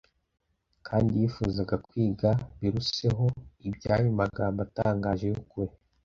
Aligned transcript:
kandi 0.87 1.11
yifuzaga 1.19 1.75
kwiga 1.87 2.29
biruseho 2.59 3.25
iby’ayo 3.67 4.09
magambo 4.19 4.59
atangaje 4.67 5.25
y’ukuri. 5.31 5.73